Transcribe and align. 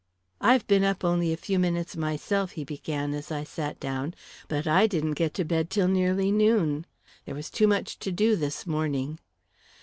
"I've 0.41 0.65
been 0.65 0.83
up 0.83 1.03
only 1.05 1.31
a 1.31 1.37
few 1.37 1.59
minutes 1.59 1.95
myself," 1.95 2.53
he 2.53 2.63
began 2.63 3.13
as 3.13 3.31
I 3.31 3.43
sat 3.43 3.79
down. 3.79 4.15
"But 4.47 4.65
I 4.65 4.87
didn't 4.87 5.11
get 5.13 5.35
to 5.35 5.45
bed 5.45 5.69
till 5.69 5.87
nearly 5.87 6.31
noon. 6.31 6.87
There 7.25 7.35
was 7.35 7.51
too 7.51 7.67
much 7.67 7.99
to 7.99 8.11
do, 8.11 8.35
this 8.35 8.65
morning." 8.65 9.19